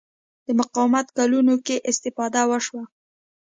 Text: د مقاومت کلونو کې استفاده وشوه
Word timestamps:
د 0.45 0.47
مقاومت 0.59 1.07
کلونو 1.17 1.53
کې 1.65 1.83
استفاده 1.91 2.41
وشوه 2.49 2.83